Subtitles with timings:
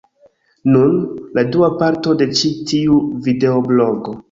[0.75, 0.95] Nun,
[1.35, 4.19] la dua parto de ĉi tiu videoblogo: